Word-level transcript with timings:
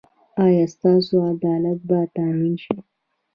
ایا 0.43 0.65
ستاسو 0.73 1.15
عدالت 1.31 1.79
به 1.87 1.99
تامین 2.15 2.55
شي؟ 2.63 2.75